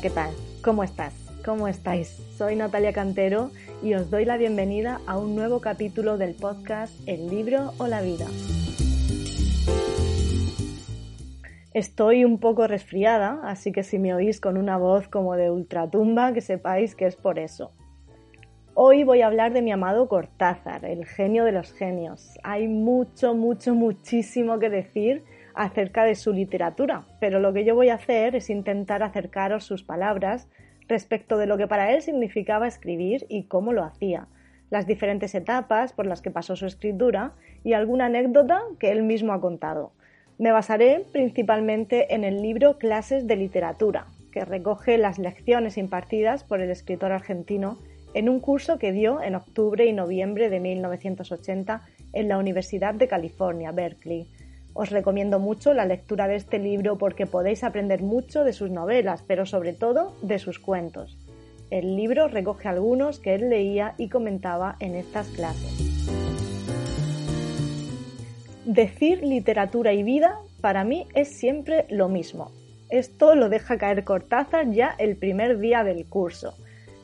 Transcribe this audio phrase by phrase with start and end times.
[0.00, 0.30] ¿qué tal?
[0.62, 1.14] ¿Cómo estás?
[1.42, 2.08] ¿Cómo estáis?
[2.36, 3.50] Soy Natalia Cantero
[3.82, 8.02] y os doy la bienvenida a un nuevo capítulo del podcast El libro o la
[8.02, 8.26] vida.
[11.72, 16.34] Estoy un poco resfriada, así que si me oís con una voz como de ultratumba,
[16.34, 17.72] que sepáis que es por eso.
[18.74, 22.38] Hoy voy a hablar de mi amado Cortázar, el genio de los genios.
[22.42, 25.24] Hay mucho, mucho, muchísimo que decir
[25.56, 29.82] acerca de su literatura, pero lo que yo voy a hacer es intentar acercaros sus
[29.82, 30.48] palabras
[30.88, 34.28] respecto de lo que para él significaba escribir y cómo lo hacía,
[34.70, 37.32] las diferentes etapas por las que pasó su escritura
[37.64, 39.92] y alguna anécdota que él mismo ha contado.
[40.38, 46.60] Me basaré principalmente en el libro Clases de Literatura, que recoge las lecciones impartidas por
[46.60, 47.78] el escritor argentino
[48.12, 51.82] en un curso que dio en octubre y noviembre de 1980
[52.12, 54.28] en la Universidad de California, Berkeley.
[54.78, 59.24] Os recomiendo mucho la lectura de este libro porque podéis aprender mucho de sus novelas,
[59.26, 61.16] pero sobre todo de sus cuentos.
[61.70, 65.72] El libro recoge algunos que él leía y comentaba en estas clases.
[68.66, 72.52] Decir literatura y vida para mí es siempre lo mismo.
[72.90, 76.54] Esto lo deja caer Cortázar ya el primer día del curso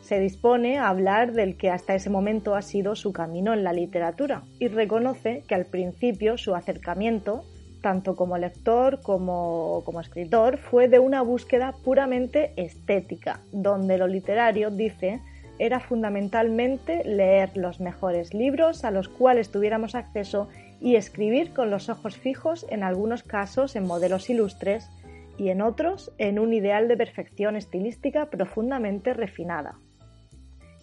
[0.03, 3.73] se dispone a hablar del que hasta ese momento ha sido su camino en la
[3.73, 7.45] literatura y reconoce que al principio su acercamiento,
[7.83, 14.71] tanto como lector como como escritor, fue de una búsqueda puramente estética, donde lo literario,
[14.71, 15.21] dice,
[15.59, 20.49] era fundamentalmente leer los mejores libros a los cuales tuviéramos acceso
[20.81, 24.91] y escribir con los ojos fijos en algunos casos en modelos ilustres
[25.39, 29.77] y en otros en un ideal de perfección estilística profundamente refinada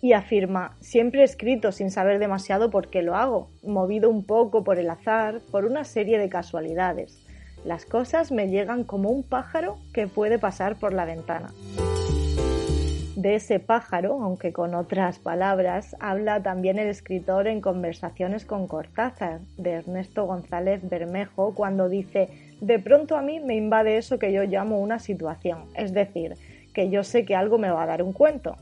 [0.02, 4.64] y afirma, siempre he escrito sin saber demasiado por qué lo hago, movido un poco
[4.64, 7.20] por el azar, por una serie de casualidades.
[7.66, 11.52] Las cosas me llegan como un pájaro que puede pasar por la ventana.
[13.18, 19.42] De ese pájaro, aunque con otras palabras, habla también el escritor en Conversaciones con Cortázar,
[19.58, 22.30] de Ernesto González Bermejo, cuando dice,
[22.62, 26.36] de pronto a mí me invade eso que yo llamo una situación, es decir,
[26.74, 28.56] que yo sé que algo me va a dar un cuento,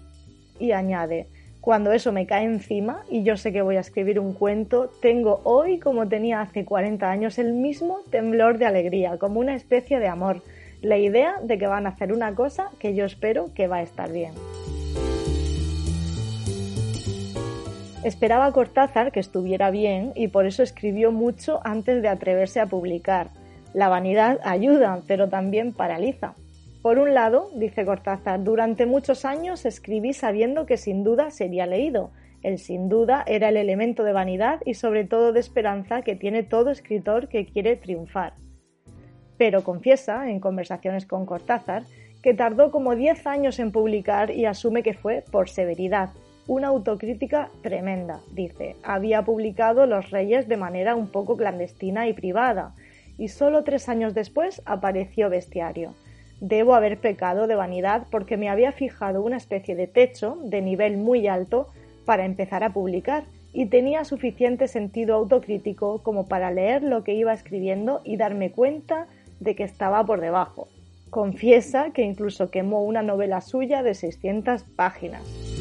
[0.60, 1.28] y añade,
[1.62, 5.42] cuando eso me cae encima y yo sé que voy a escribir un cuento, tengo
[5.44, 10.08] hoy, como tenía hace 40 años, el mismo temblor de alegría, como una especie de
[10.08, 10.42] amor,
[10.82, 13.82] la idea de que van a hacer una cosa que yo espero que va a
[13.82, 14.32] estar bien.
[18.06, 23.32] Esperaba Cortázar que estuviera bien y por eso escribió mucho antes de atreverse a publicar.
[23.74, 26.36] La vanidad ayuda, pero también paraliza.
[26.88, 32.12] Por un lado, dice Cortázar, durante muchos años escribí sabiendo que sin duda sería leído.
[32.44, 36.44] El sin duda era el elemento de vanidad y sobre todo de esperanza que tiene
[36.44, 38.36] todo escritor que quiere triunfar.
[39.38, 41.84] Pero confiesa, en conversaciones con Cortázar,
[42.24, 46.12] que tardó como 10 años en publicar y asume que fue por severidad.
[46.48, 48.78] Una autocrítica tremenda, dice.
[48.82, 52.76] Había publicado Los Reyes de manera un poco clandestina y privada,
[53.18, 55.94] y solo tres años después apareció Bestiario
[56.40, 60.98] debo haber pecado de vanidad porque me había fijado una especie de techo de nivel
[60.98, 61.70] muy alto
[62.06, 67.34] para empezar a publicar y tenía suficiente sentido autocrítico como para leer lo que iba
[67.34, 69.08] escribiendo y darme cuenta
[69.40, 70.68] de que estaba por debajo.
[71.10, 75.57] Confiesa que incluso quemó una novela suya de 600 páginas.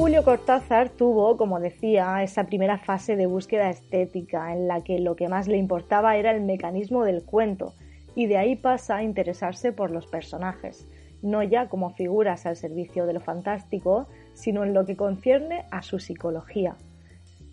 [0.00, 5.14] Julio Cortázar tuvo, como decía, esa primera fase de búsqueda estética en la que lo
[5.14, 7.74] que más le importaba era el mecanismo del cuento
[8.14, 10.88] y de ahí pasa a interesarse por los personajes,
[11.20, 15.82] no ya como figuras al servicio de lo fantástico, sino en lo que concierne a
[15.82, 16.76] su psicología.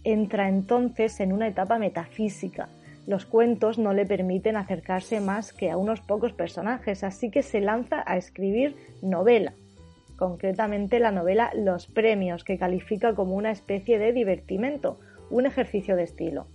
[0.06, 2.70] Entra entonces en una etapa metafísica.
[3.08, 7.60] Los cuentos no le permiten acercarse más que a unos pocos personajes, así que se
[7.60, 9.52] lanza a escribir novela,
[10.18, 15.00] concretamente la novela Los Premios, que califica como una especie de divertimento,
[15.30, 16.48] un ejercicio de estilo.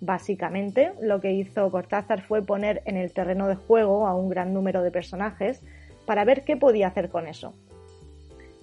[0.00, 4.54] Básicamente, lo que hizo Cortázar fue poner en el terreno de juego a un gran
[4.54, 5.62] número de personajes
[6.06, 7.52] para ver qué podía hacer con eso.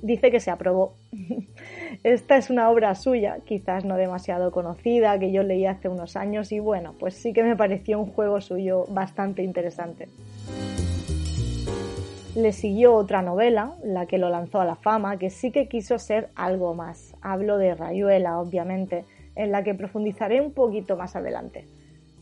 [0.02, 0.96] Dice que se aprobó.
[2.04, 6.52] Esta es una obra suya, quizás no demasiado conocida, que yo leí hace unos años
[6.52, 10.08] y bueno, pues sí que me pareció un juego suyo bastante interesante.
[12.38, 15.98] Le siguió otra novela, la que lo lanzó a la fama, que sí que quiso
[15.98, 17.16] ser algo más.
[17.20, 21.66] Hablo de Rayuela, obviamente, en la que profundizaré un poquito más adelante.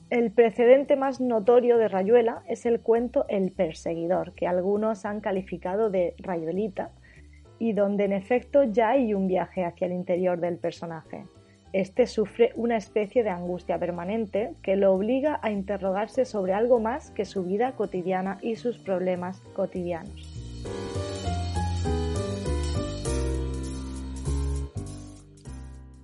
[0.09, 5.89] El precedente más notorio de Rayuela es el cuento El perseguidor, que algunos han calificado
[5.89, 6.91] de Rayuelita,
[7.59, 11.25] y donde en efecto ya hay un viaje hacia el interior del personaje.
[11.73, 17.12] Este sufre una especie de angustia permanente que lo obliga a interrogarse sobre algo más
[17.12, 20.35] que su vida cotidiana y sus problemas cotidianos.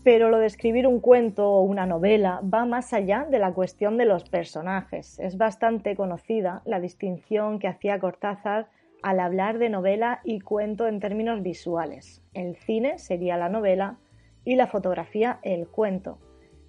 [0.03, 3.97] Pero lo de escribir un cuento o una novela va más allá de la cuestión
[3.97, 5.19] de los personajes.
[5.19, 8.67] Es bastante conocida la distinción que hacía Cortázar
[9.03, 12.23] al hablar de novela y cuento en términos visuales.
[12.33, 13.97] El cine sería la novela
[14.45, 16.17] y la fotografía el cuento.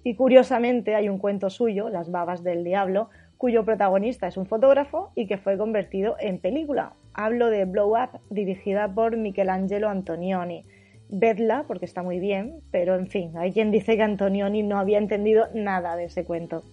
[0.03, 5.11] Y curiosamente hay un cuento suyo, Las babas del diablo, cuyo protagonista es un fotógrafo
[5.15, 6.93] y que fue convertido en película.
[7.13, 10.65] Hablo de Blow Up, dirigida por Michelangelo Antonioni.
[11.09, 14.97] Vedla, porque está muy bien, pero en fin, hay quien dice que Antonioni no había
[14.97, 16.63] entendido nada de ese cuento.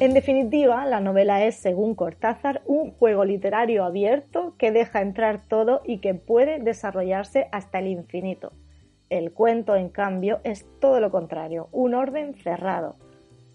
[0.00, 5.82] En definitiva, la novela es, según Cortázar, un juego literario abierto que deja entrar todo
[5.84, 8.54] y que puede desarrollarse hasta el infinito.
[9.10, 12.96] El cuento, en cambio, es todo lo contrario, un orden cerrado.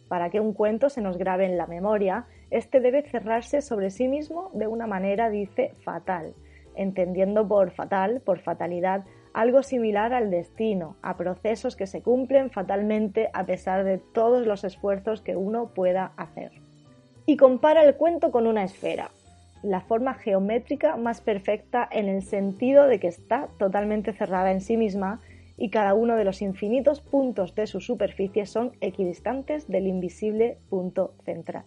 [0.08, 4.08] Para que un cuento se nos grabe en la memoria, este debe cerrarse sobre sí
[4.08, 6.36] mismo de una manera, dice, fatal,
[6.76, 9.04] entendiendo por fatal, por fatalidad,
[9.36, 14.64] algo similar al destino, a procesos que se cumplen fatalmente a pesar de todos los
[14.64, 16.54] esfuerzos que uno pueda hacer.
[17.26, 19.12] Y compara el cuento con una esfera,
[19.62, 24.78] la forma geométrica más perfecta en el sentido de que está totalmente cerrada en sí
[24.78, 25.20] misma
[25.58, 31.14] y cada uno de los infinitos puntos de su superficie son equidistantes del invisible punto
[31.26, 31.66] central.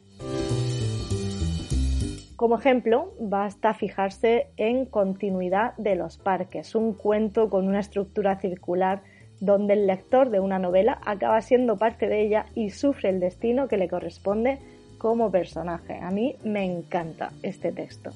[2.38, 9.02] Como ejemplo, basta fijarse en Continuidad de los Parques, un cuento con una estructura circular
[9.40, 13.66] donde el lector de una novela acaba siendo parte de ella y sufre el destino
[13.66, 14.60] que le corresponde
[14.98, 15.98] como personaje.
[16.00, 18.12] A mí me encanta este texto.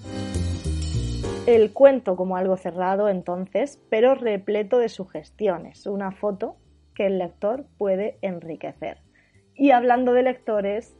[1.48, 6.54] El cuento como algo cerrado entonces, pero repleto de sugestiones, una foto
[6.94, 8.98] que el lector puede enriquecer.
[9.56, 10.96] Y hablando de lectores,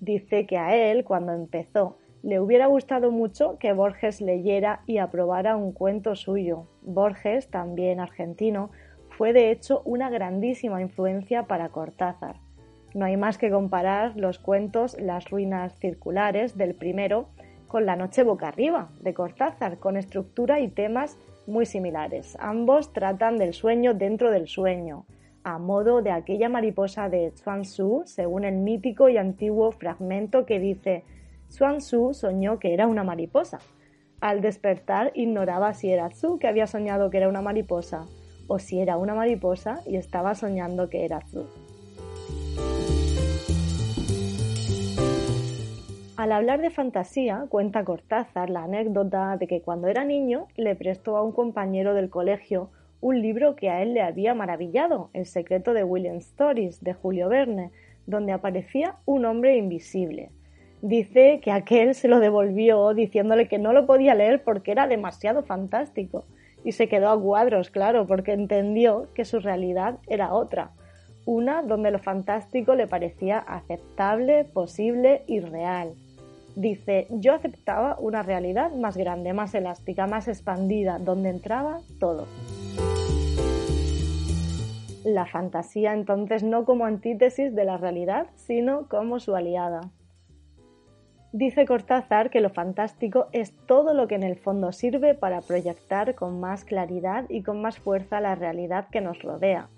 [0.00, 1.96] dice que a él, cuando empezó
[2.26, 6.66] le hubiera gustado mucho que Borges leyera y aprobara un cuento suyo.
[6.82, 8.70] Borges, también argentino,
[9.10, 12.40] fue de hecho una grandísima influencia para Cortázar.
[12.94, 17.28] No hay más que comparar los cuentos Las ruinas circulares del primero
[17.68, 22.36] con La noche boca arriba de Cortázar, con estructura y temas muy similares.
[22.40, 25.06] Ambos tratan del sueño dentro del sueño,
[25.44, 30.58] a modo de aquella mariposa de Chuang Tzu, según el mítico y antiguo fragmento que
[30.58, 31.04] dice
[31.48, 33.58] Xuan Su soñó que era una mariposa.
[34.20, 38.06] Al despertar ignoraba si era Zhu que había soñado que era una mariposa
[38.48, 41.46] o si era una mariposa y estaba soñando que era Zhu.
[46.16, 51.16] Al hablar de fantasía, cuenta Cortázar la anécdota de que cuando era niño le prestó
[51.16, 55.74] a un compañero del colegio un libro que a él le había maravillado, El secreto
[55.74, 57.70] de William Stories, de Julio Verne,
[58.06, 60.30] donde aparecía un hombre invisible
[60.82, 65.42] dice que aquel se lo devolvió diciéndole que no lo podía leer porque era demasiado
[65.42, 66.24] fantástico.
[66.64, 70.72] Y se quedó a cuadros, claro, porque entendió que su realidad era otra.
[71.24, 75.94] Una donde lo fantástico le parecía aceptable, posible y real.
[76.56, 82.26] Dice, yo aceptaba una realidad más grande, más elástica, más expandida, donde entraba todo.
[85.04, 89.82] La fantasía entonces no como antítesis de la realidad, sino como su aliada.
[91.36, 96.14] Dice Cortázar que lo fantástico es todo lo que en el fondo sirve para proyectar
[96.14, 99.68] con más claridad y con más fuerza la realidad que nos rodea,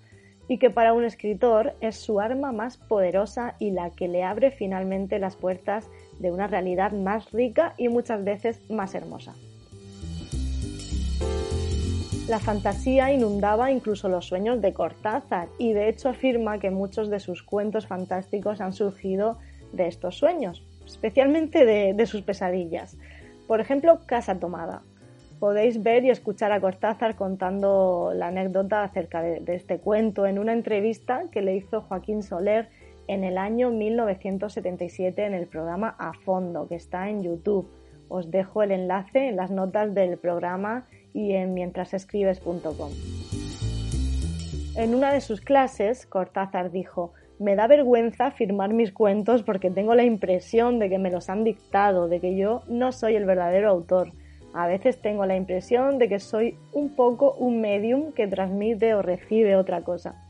[0.47, 4.51] y que para un escritor es su arma más poderosa y la que le abre
[4.51, 9.33] finalmente las puertas de una realidad más rica y muchas veces más hermosa.
[12.29, 17.19] La fantasía inundaba incluso los sueños de Cortázar y de hecho afirma que muchos de
[17.19, 19.39] sus cuentos fantásticos han surgido
[19.73, 22.97] de estos sueños, especialmente de, sus pesadillas.
[23.47, 24.81] Por ejemplo, Casa Tomada.
[25.39, 30.53] Podéis ver y escuchar a Cortázar contando la anécdota acerca de, este cuento en una
[30.53, 32.67] entrevista que le hizo Joaquín Soler
[33.07, 37.69] en el año 1977 en el programa A Fondo, que está en YouTube.
[38.09, 42.91] Os dejo el enlace en las notas del programa y en mientrasescribes.com.
[44.75, 49.95] En una de sus clases, Cortázar dijo, me da vergüenza firmar mis cuentos porque tengo
[49.95, 53.69] la impresión de que me los han dictado, de que yo no soy el verdadero
[53.69, 54.11] autor.
[54.53, 59.01] A veces tengo la impresión de que soy un poco un medium que transmite o
[59.01, 60.25] recibe otra cosa.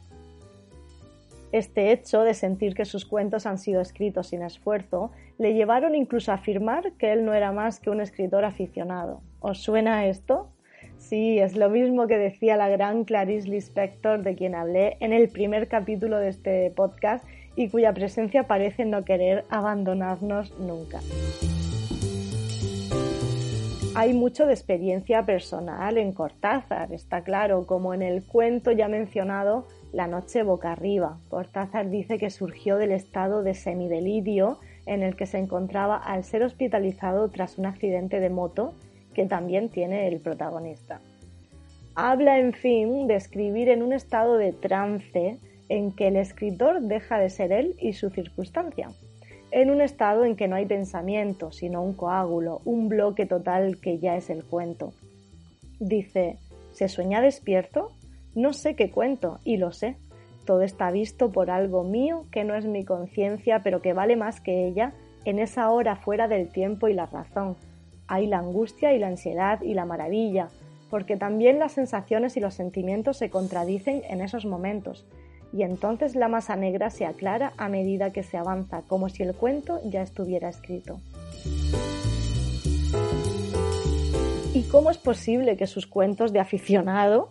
[1.52, 6.32] Este hecho de sentir que sus cuentos han sido escritos sin esfuerzo le llevaron incluso
[6.32, 9.22] a afirmar que él no era más que un escritor aficionado.
[9.40, 10.52] ¿Os suena esto?
[11.00, 15.30] Sí, es lo mismo que decía la gran Clarice Lispector, de quien hablé en el
[15.30, 17.26] primer capítulo de este podcast
[17.56, 21.00] y cuya presencia parece no querer abandonarnos nunca.
[23.96, 29.68] Hay mucho de experiencia personal en Cortázar, está claro, como en el cuento ya mencionado
[29.92, 31.18] La noche boca arriba.
[31.30, 36.44] Cortázar dice que surgió del estado de semidelirio en el que se encontraba al ser
[36.44, 38.76] hospitalizado tras un accidente de moto
[39.20, 41.02] que también tiene el protagonista.
[41.94, 45.36] Habla, en fin, de escribir en un estado de trance
[45.68, 48.88] en que el escritor deja de ser él y su circunstancia,
[49.52, 54.00] en un estado en que no hay pensamiento, sino un coágulo, un bloque total que
[54.00, 54.94] ya es el cuento.
[55.82, 56.38] Dice,
[56.72, 57.92] ¿se sueña despierto?
[58.36, 59.98] No sé qué cuento, y lo sé.
[60.46, 64.40] Todo está visto por algo mío que no es mi conciencia, pero que vale más
[64.40, 64.94] que ella
[65.26, 67.58] en esa hora fuera del tiempo y la razón,
[68.10, 70.50] hay la angustia y la ansiedad y la maravilla,
[70.90, 75.06] porque también las sensaciones y los sentimientos se contradicen en esos momentos,
[75.54, 79.36] y entonces la masa negra se aclara a medida que se avanza, como si el
[79.36, 81.00] cuento ya estuviera escrito.
[84.56, 87.30] ¿Y cómo es posible que sus cuentos de aficionado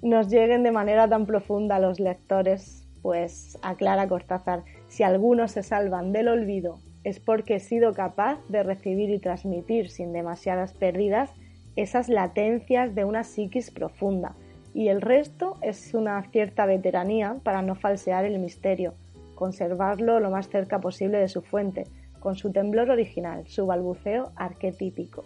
[0.00, 2.86] nos lleguen de manera tan profunda a los lectores?
[3.02, 8.62] Pues aclara Cortázar, si algunos se salvan del olvido es porque he sido capaz de
[8.62, 11.30] recibir y transmitir sin demasiadas pérdidas
[11.76, 14.34] esas latencias de una psiquis profunda,
[14.74, 18.94] y el resto es una cierta veteranía para no falsear el misterio,
[19.34, 21.86] conservarlo lo más cerca posible de su fuente,
[22.20, 25.24] con su temblor original, su balbuceo arquetípico.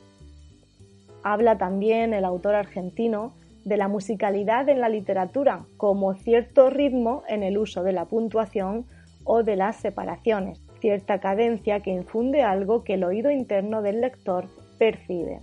[1.23, 3.33] Habla también el autor argentino
[3.65, 8.87] de la musicalidad en la literatura como cierto ritmo en el uso de la puntuación
[9.25, 14.49] o de las separaciones, cierta cadencia que infunde algo que el oído interno del lector
[14.79, 15.41] percibe.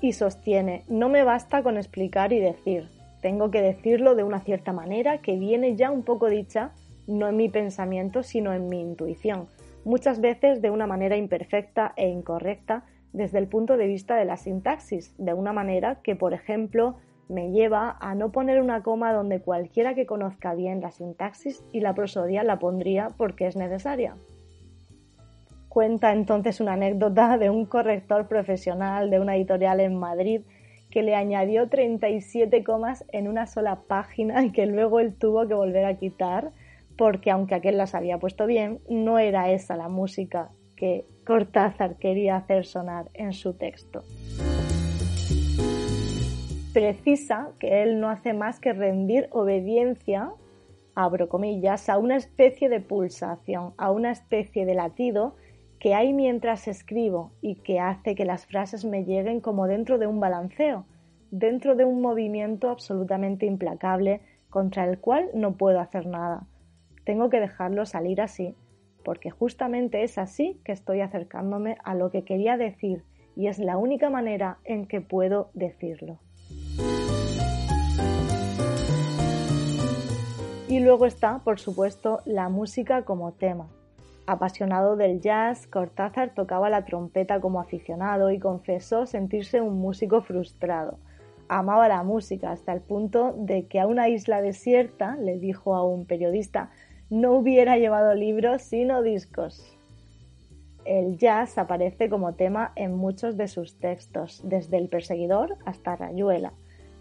[0.00, 2.88] Y sostiene, no me basta con explicar y decir,
[3.22, 6.70] tengo que decirlo de una cierta manera que viene ya un poco dicha,
[7.08, 9.48] no en mi pensamiento, sino en mi intuición,
[9.84, 14.36] muchas veces de una manera imperfecta e incorrecta desde el punto de vista de la
[14.36, 19.40] sintaxis, de una manera que, por ejemplo, me lleva a no poner una coma donde
[19.40, 24.16] cualquiera que conozca bien la sintaxis y la prosodia la pondría porque es necesaria.
[25.68, 30.42] Cuenta entonces una anécdota de un corrector profesional de una editorial en Madrid
[30.90, 35.54] que le añadió 37 comas en una sola página y que luego él tuvo que
[35.54, 36.52] volver a quitar
[36.96, 42.36] porque aunque aquel las había puesto bien, no era esa la música que Cortázar quería
[42.36, 44.04] hacer sonar en su texto
[46.74, 50.32] precisa que él no hace más que rendir obediencia,
[50.96, 55.36] abro comillas, a una especie de pulsación, a una especie de latido
[55.78, 60.08] que hay mientras escribo y que hace que las frases me lleguen como dentro de
[60.08, 60.84] un balanceo,
[61.30, 66.48] dentro de un movimiento absolutamente implacable contra el cual no puedo hacer nada.
[67.04, 68.56] Tengo que dejarlo salir así,
[69.04, 73.04] porque justamente es así que estoy acercándome a lo que quería decir
[73.36, 76.18] y es la única manera en que puedo decirlo.
[80.74, 83.68] Y luego está, por supuesto, la música como tema.
[84.26, 90.98] Apasionado del jazz, Cortázar tocaba la trompeta como aficionado y confesó sentirse un músico frustrado.
[91.48, 95.84] Amaba la música hasta el punto de que a una isla desierta, le dijo a
[95.84, 96.72] un periodista,
[97.08, 99.78] no hubiera llevado libros sino discos.
[100.84, 106.52] El jazz aparece como tema en muchos de sus textos, desde El perseguidor hasta Rayuela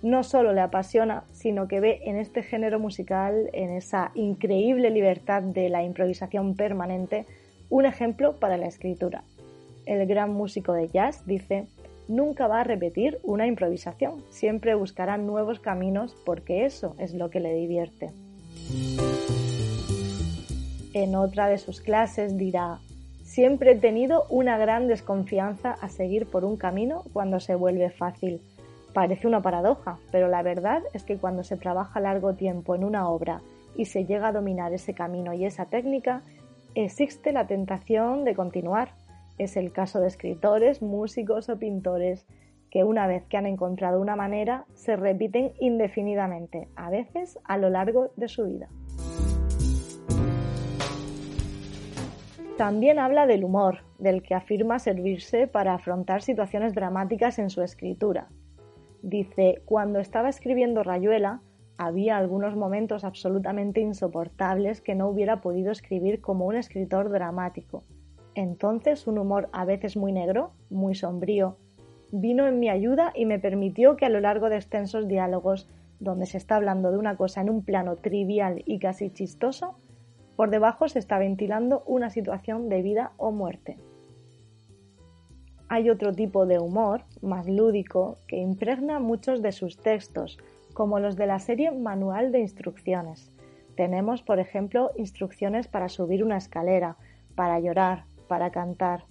[0.03, 5.41] no solo le apasiona, sino que ve en este género musical, en esa increíble libertad
[5.41, 7.25] de la improvisación permanente,
[7.69, 9.24] un ejemplo para la escritura.
[9.86, 11.67] El gran músico de jazz dice,
[12.10, 17.39] nunca va a repetir una improvisación, siempre buscará nuevos caminos porque eso es lo que
[17.39, 18.12] le divierte.
[20.93, 22.79] En otra de sus clases dirá,
[23.24, 28.41] siempre he tenido una gran desconfianza a seguir por un camino cuando se vuelve fácil
[28.93, 33.09] Parece una paradoja, pero la verdad es que cuando se trabaja largo tiempo en una
[33.09, 33.41] obra
[33.75, 36.21] y se llega a dominar ese camino y esa técnica,
[36.75, 38.89] existe la tentación de continuar.
[39.39, 42.27] Es el caso de escritores, músicos o pintores
[42.69, 47.71] que una vez que han encontrado una manera, se repiten indefinidamente, a veces a lo
[47.71, 48.67] largo de su vida.
[52.57, 58.27] También habla del humor, del que afirma servirse para afrontar situaciones dramáticas en su escritura,
[59.03, 61.41] Dice, cuando estaba escribiendo Rayuela,
[61.77, 67.83] había algunos momentos absolutamente insoportables que no hubiera podido escribir como un escritor dramático.
[68.33, 71.57] Entonces un humor a veces muy negro, muy sombrío,
[72.13, 75.67] vino en mi ayuda y me permitió que a lo largo de extensos diálogos,
[76.00, 79.75] donde se está hablando de una cosa en un plano trivial y casi chistoso,
[80.38, 83.77] por debajo se está ventilando una situación de vida o muerte.
[85.73, 90.37] Hay otro tipo de humor, más lúdico, que impregna muchos de sus textos,
[90.75, 93.31] como los de la serie Manual de Instrucciones.
[93.75, 96.95] Tenemos, por ejemplo, instrucciones para subir una escalera,
[97.33, 99.05] para llorar, para cantar.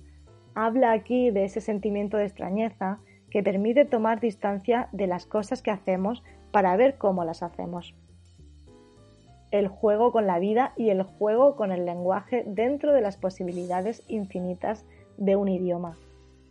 [0.55, 5.73] Habla aquí de ese sentimiento de extrañeza que permite tomar distancia de las cosas que
[5.73, 7.93] hacemos para ver cómo las hacemos.
[9.51, 14.05] El juego con la vida y el juego con el lenguaje dentro de las posibilidades
[14.07, 15.99] infinitas de un idioma.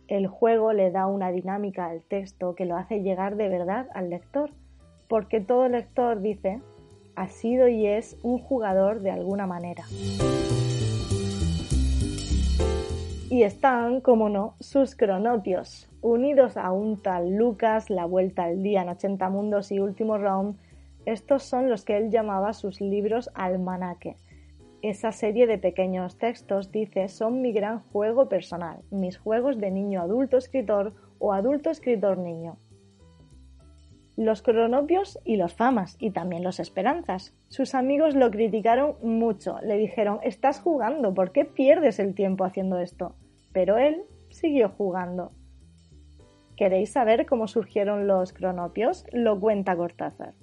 [0.08, 4.10] El juego le da una dinámica al texto que lo hace llegar de verdad al
[4.10, 4.50] lector,
[5.08, 6.60] porque todo lector dice
[7.14, 9.84] ha sido y es un jugador de alguna manera.
[13.30, 18.82] Y están, como no, sus cronopios, unidos a un tal Lucas, La Vuelta al Día
[18.82, 20.58] en 80 Mundos y Último Round.
[21.06, 24.16] Estos son los que él llamaba sus libros almanaque.
[24.82, 30.02] Esa serie de pequeños textos, dice, son mi gran juego personal, mis juegos de niño
[30.02, 32.56] adulto escritor o adulto escritor niño.
[34.16, 37.32] Los cronopios y los famas, y también los esperanzas.
[37.46, 42.80] Sus amigos lo criticaron mucho, le dijeron, estás jugando, ¿por qué pierdes el tiempo haciendo
[42.80, 43.14] esto?
[43.52, 45.30] Pero él siguió jugando.
[46.56, 49.06] ¿Queréis saber cómo surgieron los cronopios?
[49.12, 50.34] Lo cuenta Cortázar.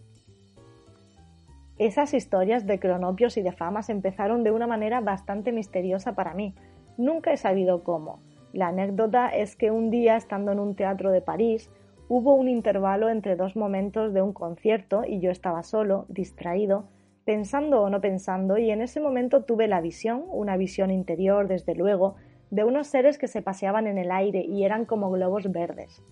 [1.80, 6.54] Esas historias de cronopios y de famas empezaron de una manera bastante misteriosa para mí.
[6.98, 8.20] Nunca he sabido cómo.
[8.52, 11.72] La anécdota es que un día, estando en un teatro de París,
[12.10, 16.89] hubo un intervalo entre dos momentos de un concierto y yo estaba solo, distraído,
[17.24, 21.76] pensando o no pensando, y en ese momento tuve la visión, una visión interior, desde
[21.76, 22.15] luego,
[22.52, 26.04] de unos seres que se paseaban en el aire y eran como globos verdes.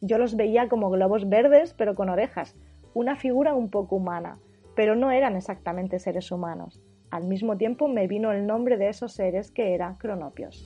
[0.00, 2.54] Yo los veía como globos verdes pero con orejas,
[2.94, 4.38] una figura un poco humana,
[4.76, 6.80] pero no eran exactamente seres humanos.
[7.10, 10.64] Al mismo tiempo me vino el nombre de esos seres que eran cronopios.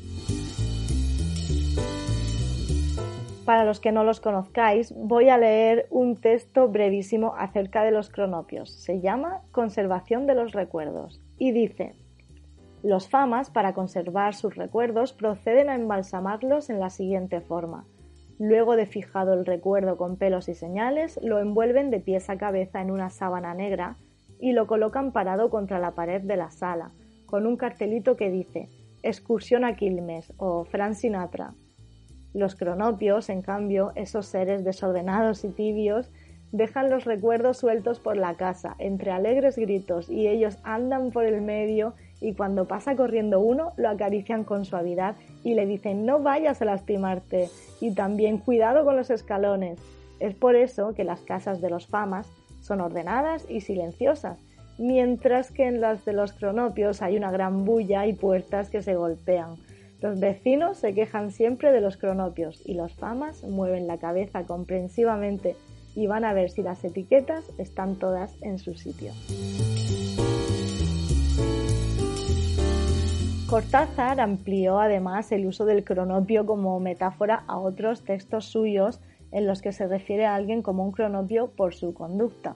[3.46, 8.11] Para los que no los conozcáis, voy a leer un texto brevísimo acerca de los
[8.11, 8.70] cronopios.
[8.70, 11.94] Se llama Conservación de los recuerdos y dice
[12.83, 17.85] los famas, para conservar sus recuerdos, proceden a embalsamarlos en la siguiente forma.
[18.40, 22.81] Luego de fijado el recuerdo con pelos y señales, lo envuelven de pies a cabeza
[22.81, 23.98] en una sábana negra
[24.40, 26.90] y lo colocan parado contra la pared de la sala,
[27.26, 28.70] con un cartelito que dice
[29.03, 31.53] Excursión a Quilmes o Fran Sinatra.
[32.33, 36.11] Los cronopios, en cambio, esos seres desordenados y tibios,
[36.50, 41.42] dejan los recuerdos sueltos por la casa, entre alegres gritos, y ellos andan por el
[41.42, 46.61] medio y cuando pasa corriendo uno lo acarician con suavidad y le dicen no vayas
[46.61, 47.48] a lastimarte
[47.80, 49.78] y también cuidado con los escalones.
[50.18, 52.26] Es por eso que las casas de los famas
[52.61, 54.38] son ordenadas y silenciosas,
[54.78, 58.94] mientras que en las de los cronopios hay una gran bulla y puertas que se
[58.94, 59.56] golpean.
[60.00, 65.56] Los vecinos se quejan siempre de los cronopios y los famas mueven la cabeza comprensivamente
[65.94, 69.12] y van a ver si las etiquetas están todas en su sitio.
[73.50, 79.00] Cortázar amplió además el uso del cronopio como metáfora a otros textos suyos
[79.32, 82.54] en los que se refiere a alguien como un cronopio por su conducta.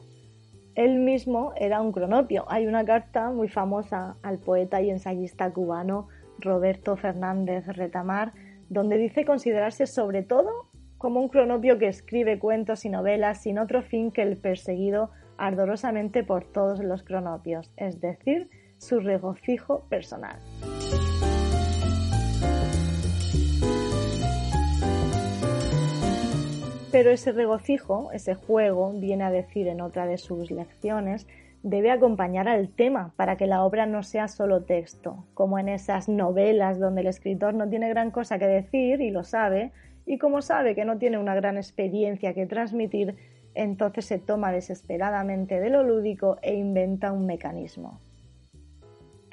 [0.76, 2.44] Él mismo era un cronopio.
[2.46, 6.07] Hay una carta muy famosa al poeta y ensayista cubano
[6.38, 8.33] Roberto Fernández Retamar,
[8.68, 13.83] donde dice considerarse sobre todo como un cronopio que escribe cuentos y novelas sin otro
[13.83, 20.37] fin que el perseguido ardorosamente por todos los cronopios, es decir, su regocijo personal.
[26.94, 31.26] Pero ese regocijo, ese juego, viene a decir en otra de sus lecciones,
[31.64, 36.08] debe acompañar al tema para que la obra no sea solo texto, como en esas
[36.08, 39.72] novelas donde el escritor no tiene gran cosa que decir y lo sabe,
[40.06, 43.16] y como sabe que no tiene una gran experiencia que transmitir,
[43.54, 47.98] entonces se toma desesperadamente de lo lúdico e inventa un mecanismo.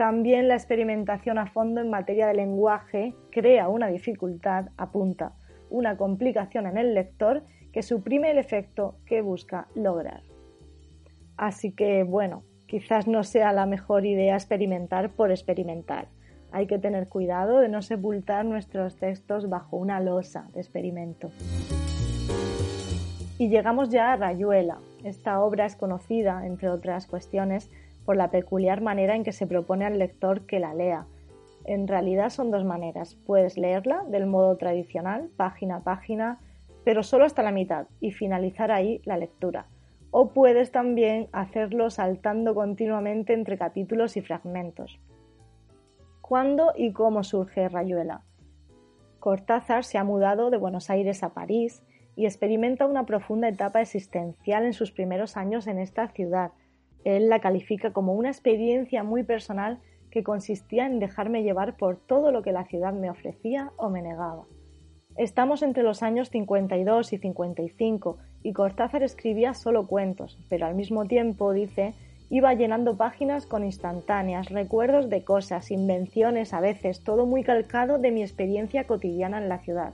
[0.01, 5.33] También la experimentación a fondo en materia de lenguaje crea una dificultad, apunta,
[5.69, 10.23] una complicación en el lector que suprime el efecto que busca lograr.
[11.37, 16.07] Así que, bueno, quizás no sea la mejor idea experimentar por experimentar.
[16.51, 21.29] Hay que tener cuidado de no sepultar nuestros textos bajo una losa de experimento.
[23.37, 24.79] Y llegamos ya a Rayuela.
[25.03, 27.69] Esta obra es conocida, entre otras cuestiones,
[28.05, 31.05] por la peculiar manera en que se propone al lector que la lea,
[31.65, 33.15] en realidad son dos maneras.
[33.25, 36.39] Puedes leerla del modo tradicional, página a página,
[36.83, 39.67] pero solo hasta la mitad y finalizar ahí la lectura.
[40.09, 44.99] O puedes también hacerlo saltando continuamente entre capítulos y fragmentos.
[46.21, 48.21] ¿Cuándo y cómo surge Rayuela?
[49.19, 51.83] Cortázar se ha mudado de Buenos Aires a París
[52.15, 56.51] y experimenta una profunda etapa existencial en sus primeros años en esta ciudad.
[57.03, 59.79] Él la califica como una experiencia muy personal
[60.11, 64.01] que consistía en dejarme llevar por todo lo que la ciudad me ofrecía o me
[64.01, 64.45] negaba.
[65.17, 71.05] Estamos entre los años 52 y 55 y Cortázar escribía solo cuentos, pero al mismo
[71.05, 71.93] tiempo, dice,
[72.29, 78.11] iba llenando páginas con instantáneas, recuerdos de cosas, invenciones a veces, todo muy calcado de
[78.11, 79.93] mi experiencia cotidiana en la ciudad.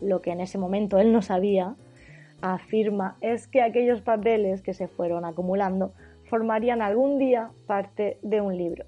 [0.00, 1.76] Lo que en ese momento él no sabía,
[2.42, 5.92] afirma, es que aquellos papeles que se fueron acumulando
[6.28, 8.84] formarían algún día parte de un libro.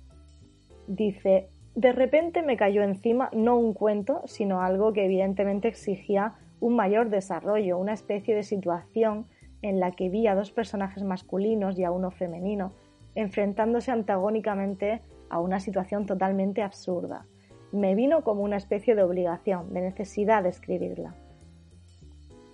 [0.86, 6.76] Dice, de repente me cayó encima no un cuento, sino algo que evidentemente exigía un
[6.76, 9.26] mayor desarrollo, una especie de situación
[9.62, 12.72] en la que vi a dos personajes masculinos y a uno femenino
[13.14, 17.26] enfrentándose antagónicamente a una situación totalmente absurda.
[17.72, 21.14] Me vino como una especie de obligación, de necesidad de escribirla.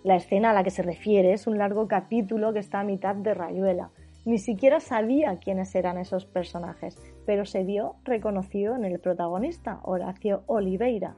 [0.09, 3.15] La escena a la que se refiere es un largo capítulo que está a mitad
[3.15, 3.91] de Rayuela,
[4.25, 10.45] ni siquiera sabía quiénes eran esos personajes, pero se vio reconocido en el protagonista, Horacio
[10.47, 11.15] Oliveira.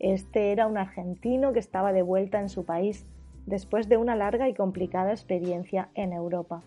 [0.00, 3.06] Este era un argentino que estaba de vuelta en su país
[3.46, 6.64] después de una larga y complicada experiencia en Europa.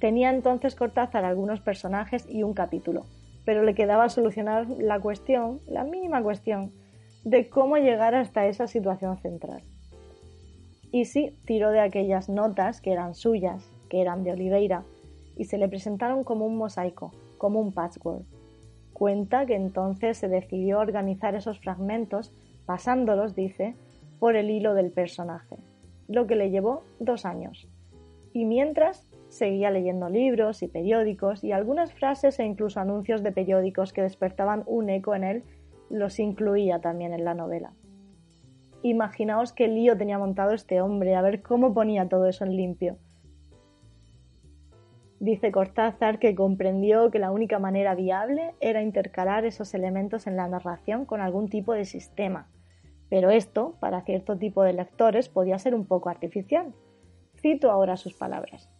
[0.00, 3.04] Tenía entonces Cortázar algunos personajes y un capítulo,
[3.44, 6.72] pero le quedaba solucionar la cuestión, la mínima cuestión,
[7.24, 9.62] de cómo llegar hasta esa situación central.
[10.92, 14.84] Y sí, tiró de aquellas notas que eran suyas, que eran de Oliveira,
[15.36, 18.24] y se le presentaron como un mosaico, como un patchwork.
[18.92, 22.32] Cuenta que entonces se decidió organizar esos fragmentos,
[22.66, 23.74] pasándolos, dice,
[24.20, 25.56] por el hilo del personaje,
[26.06, 27.66] lo que le llevó dos años.
[28.32, 33.92] Y mientras seguía leyendo libros y periódicos y algunas frases e incluso anuncios de periódicos
[33.92, 35.44] que despertaban un eco en él,
[35.90, 37.72] los incluía también en la novela.
[38.82, 42.98] Imaginaos qué lío tenía montado este hombre, a ver cómo ponía todo eso en limpio.
[45.20, 50.48] Dice Cortázar que comprendió que la única manera viable era intercalar esos elementos en la
[50.48, 52.48] narración con algún tipo de sistema,
[53.08, 56.74] pero esto, para cierto tipo de lectores, podía ser un poco artificial.
[57.36, 58.70] Cito ahora sus palabras.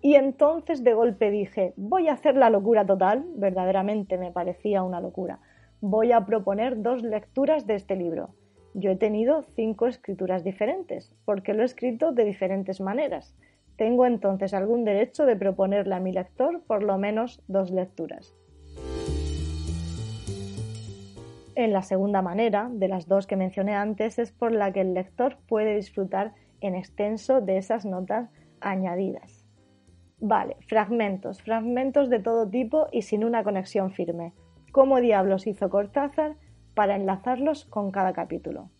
[0.00, 5.00] Y entonces de golpe dije, voy a hacer la locura total, verdaderamente me parecía una
[5.00, 5.40] locura.
[5.86, 8.30] Voy a proponer dos lecturas de este libro
[8.74, 13.36] yo he tenido cinco escrituras diferentes, porque lo he escrito de diferentes maneras.
[13.76, 18.34] Tengo entonces algún derecho de proponerle a mi lector por lo menos dos lecturas.
[21.54, 24.92] En la segunda manera, de las dos que mencioné antes, es por la que el
[24.92, 28.28] lector puede disfrutar en extenso de esas notas
[28.60, 29.46] añadidas.
[30.18, 34.32] Vale, fragmentos, fragmentos de todo tipo y sin una conexión firme.
[34.74, 36.34] ¿Cómo diablos hizo Cortázar
[36.74, 38.70] para enlazarlos con cada capítulo.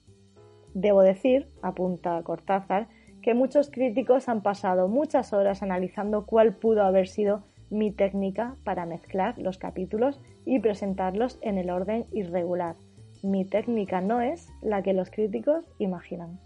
[0.74, 2.88] Debo decir, apunta Cortázar,
[3.22, 8.86] que muchos críticos han pasado muchas horas analizando cuál pudo haber sido mi técnica para
[8.86, 12.74] mezclar los capítulos y presentarlos en el orden irregular.
[13.22, 16.40] Mi técnica no es la que los críticos imaginan.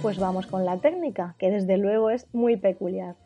[0.00, 3.16] Pues vamos con la técnica, que desde luego es muy peculiar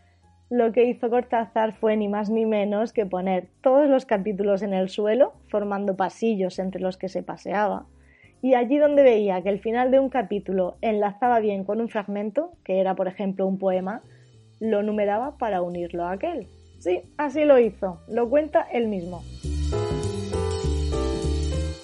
[0.51, 4.75] lo que hizo Cortázar fue ni más ni menos que poner todos los capítulos en
[4.75, 7.87] el suelo, formando pasillos entre los que se paseaba,
[8.43, 12.53] y allí donde veía que el final de un capítulo enlazaba bien con un fragmento,
[12.65, 14.03] que era por ejemplo un poema,
[14.59, 16.49] lo numeraba para unirlo a aquel.
[16.81, 19.23] Sí, así lo hizo, lo cuenta él mismo.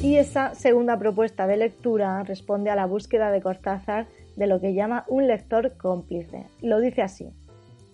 [0.00, 4.74] Y esa segunda propuesta de lectura responde a la búsqueda de Cortázar de lo que
[4.74, 6.46] llama un lector cómplice.
[6.62, 7.32] Lo dice así.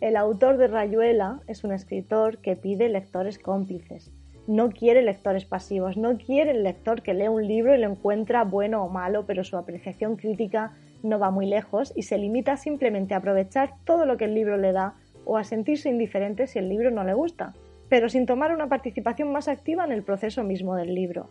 [0.03, 4.11] El autor de Rayuela es un escritor que pide lectores cómplices.
[4.49, 8.43] No quiere lectores pasivos, no quiere el lector que lee un libro y lo encuentra
[8.43, 10.73] bueno o malo, pero su apreciación crítica
[11.05, 14.57] no va muy lejos y se limita simplemente a aprovechar todo lo que el libro
[14.57, 17.55] le da o a sentirse indiferente si el libro no le gusta,
[17.89, 21.29] pero sin tomar una participación más activa en el proceso mismo del libro.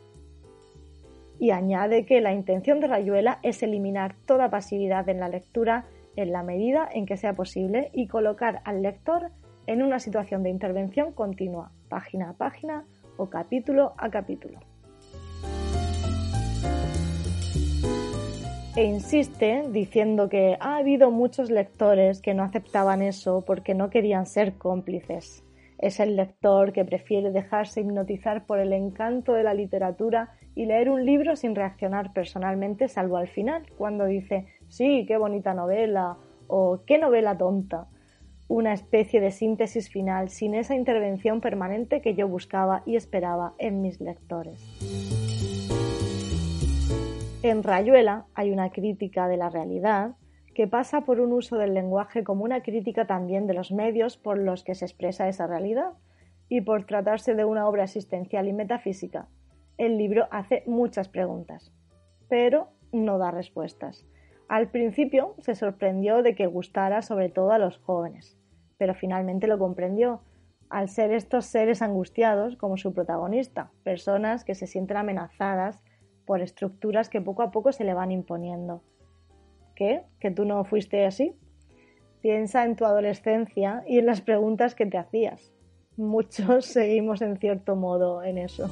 [1.39, 6.31] Y añade que la intención de Rayuela es eliminar toda pasividad en la lectura en
[6.31, 9.31] la medida en que sea posible y colocar al lector
[9.67, 12.85] en una situación de intervención continua, página a página
[13.17, 14.59] o capítulo a capítulo.
[18.75, 24.25] E insiste diciendo que ha habido muchos lectores que no aceptaban eso porque no querían
[24.25, 25.43] ser cómplices.
[25.77, 30.89] Es el lector que prefiere dejarse hipnotizar por el encanto de la literatura y leer
[30.89, 36.83] un libro sin reaccionar personalmente, salvo al final, cuando dice, sí, qué bonita novela o
[36.87, 37.87] qué novela tonta.
[38.47, 43.81] Una especie de síntesis final sin esa intervención permanente que yo buscaba y esperaba en
[43.81, 44.59] mis lectores.
[47.43, 50.15] En Rayuela hay una crítica de la realidad
[50.53, 54.37] que pasa por un uso del lenguaje como una crítica también de los medios por
[54.37, 55.93] los que se expresa esa realidad
[56.49, 59.27] y por tratarse de una obra existencial y metafísica,
[59.77, 61.71] el libro hace muchas preguntas,
[62.27, 64.05] pero no da respuestas.
[64.51, 68.37] Al principio se sorprendió de que gustara sobre todo a los jóvenes,
[68.77, 70.23] pero finalmente lo comprendió,
[70.69, 75.81] al ser estos seres angustiados como su protagonista, personas que se sienten amenazadas
[76.25, 78.83] por estructuras que poco a poco se le van imponiendo.
[79.73, 80.03] ¿Qué?
[80.19, 81.33] ¿Que tú no fuiste así?
[82.19, 85.53] Piensa en tu adolescencia y en las preguntas que te hacías.
[85.95, 88.69] Muchos seguimos en cierto modo en eso.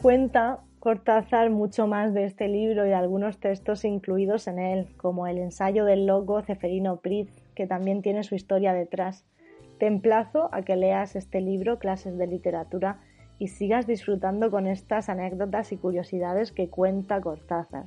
[0.00, 5.36] Cuenta Cortázar mucho más de este libro y algunos textos incluidos en él, como el
[5.36, 9.26] ensayo del loco Ceferino Pritz, que también tiene su historia detrás.
[9.78, 12.98] Te emplazo a que leas este libro, Clases de Literatura,
[13.38, 17.84] y sigas disfrutando con estas anécdotas y curiosidades que cuenta Cortázar.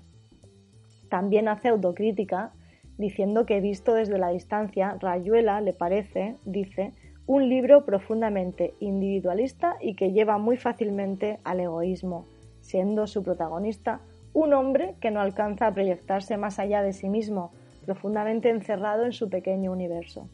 [1.10, 2.52] También hace autocrítica,
[3.00, 6.92] diciendo que visto desde la distancia, Rayuela le parece, dice,
[7.26, 12.28] un libro profundamente individualista y que lleva muy fácilmente al egoísmo,
[12.74, 14.00] siendo su protagonista
[14.34, 17.52] un hombre que no alcanza a proyectarse más allá de sí mismo,
[17.86, 20.28] profundamente encerrado en su pequeño universo.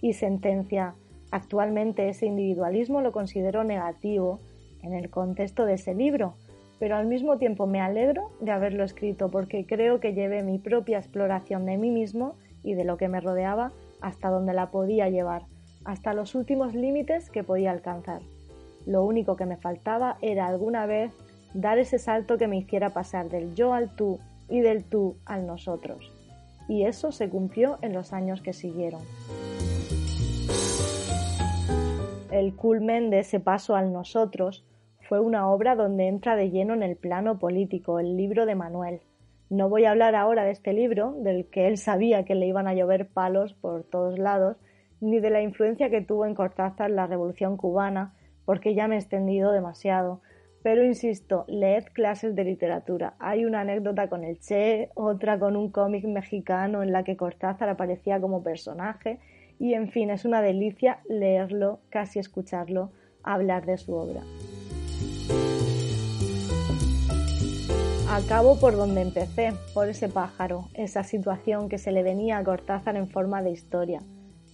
[0.00, 0.94] Y sentencia,
[1.32, 4.38] actualmente ese individualismo lo considero negativo
[4.84, 6.34] en el contexto de ese libro,
[6.78, 10.98] pero al mismo tiempo me alegro de haberlo escrito porque creo que llevé mi propia
[10.98, 15.42] exploración de mí mismo y de lo que me rodeaba hasta donde la podía llevar,
[15.84, 18.22] hasta los últimos límites que podía alcanzar.
[18.86, 21.12] Lo único que me faltaba era alguna vez
[21.54, 25.46] dar ese salto que me hiciera pasar del yo al tú y del tú al
[25.46, 26.12] nosotros.
[26.68, 29.00] Y eso se cumplió en los años que siguieron.
[32.30, 34.64] El culmen de ese paso al nosotros
[35.08, 39.00] fue una obra donde entra de lleno en el plano político, el libro de Manuel.
[39.48, 42.68] No voy a hablar ahora de este libro, del que él sabía que le iban
[42.68, 44.56] a llover palos por todos lados,
[45.00, 48.98] ni de la influencia que tuvo en Cortázar la Revolución cubana, porque ya me he
[48.98, 50.20] extendido demasiado.
[50.62, 53.14] Pero insisto, leed clases de literatura.
[53.18, 57.68] Hay una anécdota con el Che, otra con un cómic mexicano en la que Cortázar
[57.68, 59.18] aparecía como personaje,
[59.58, 62.92] y en fin, es una delicia leerlo, casi escucharlo,
[63.22, 64.22] hablar de su obra.
[68.10, 72.96] Acabo por donde empecé, por ese pájaro, esa situación que se le venía a Cortázar
[72.96, 74.00] en forma de historia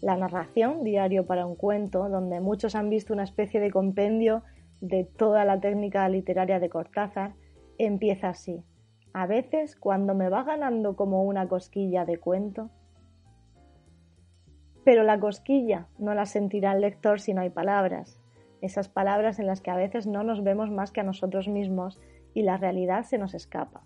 [0.03, 4.43] la narración, diario para un cuento, donde muchos han visto una especie de compendio
[4.81, 7.35] de toda la técnica literaria de Cortázar,
[7.79, 8.65] empieza así.
[9.13, 12.71] A veces, cuando me va ganando como una cosquilla de cuento,
[14.85, 18.21] pero la cosquilla no la sentirá el lector si no hay palabras,
[18.61, 22.01] esas palabras en las que a veces no nos vemos más que a nosotros mismos
[22.35, 23.85] y la realidad se nos escapa.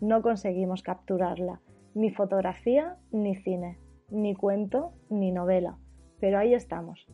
[0.00, 1.60] No conseguimos capturarla,
[1.94, 3.78] ni fotografía ni cine
[4.10, 5.78] ni cuento, ni novela,
[6.20, 7.06] pero ahí estamos.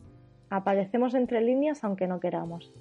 [0.49, 2.73] Aparecemos entre líneas aunque no queramos.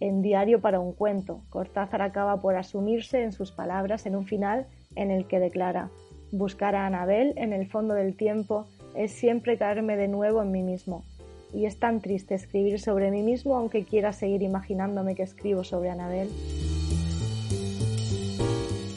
[0.00, 4.66] En Diario para un cuento, Cortázar acaba por asumirse en sus palabras en un final
[4.96, 5.90] en el que declara,
[6.32, 10.62] buscar a Anabel en el fondo del tiempo es siempre caerme de nuevo en mí
[10.62, 11.04] mismo.
[11.52, 15.90] Y es tan triste escribir sobre mí mismo aunque quiera seguir imaginándome que escribo sobre
[15.90, 16.30] Anabel.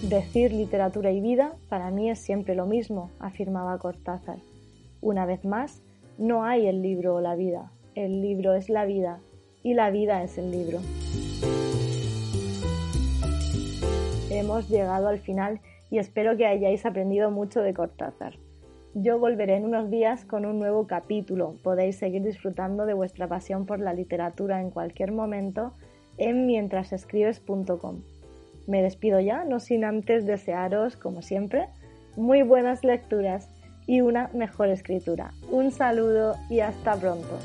[0.03, 4.37] Decir literatura y vida para mí es siempre lo mismo, afirmaba Cortázar.
[5.01, 5.81] Una vez más,
[6.17, 9.19] no hay el libro o la vida, el libro es la vida
[9.63, 10.79] y la vida es el libro.
[14.29, 18.33] Hemos llegado al final y espero que hayáis aprendido mucho de Cortázar.
[18.95, 21.55] Yo volveré en unos días con un nuevo capítulo.
[21.63, 25.73] Podéis seguir disfrutando de vuestra pasión por la literatura en cualquier momento
[26.17, 28.01] en mientrasescribes.com.
[28.67, 31.67] Me despido ya, no sin antes desearos, como siempre,
[32.15, 33.49] muy buenas lecturas
[33.87, 35.33] y una mejor escritura.
[35.49, 37.39] Un saludo y hasta pronto.